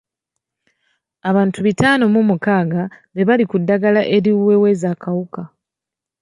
[1.29, 5.41] Abantu bitaano mu mukaaga be bali ku ddagala eriweweeza akawuka.